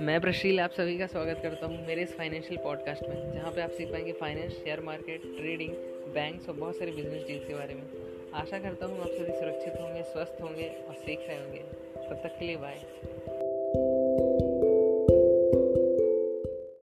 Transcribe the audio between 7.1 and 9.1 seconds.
Deals के बारे में। आशा करता हूँ आप